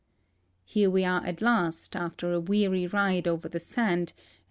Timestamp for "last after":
1.43-2.33